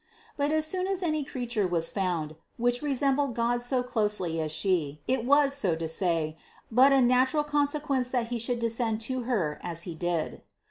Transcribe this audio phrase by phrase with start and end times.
[0.35, 4.99] But as soon as any creature was found, which resembled God so closely as She,
[5.07, 6.39] it was, so to say,
[6.71, 10.41] but a natural consequence that He should descend to Her as He did.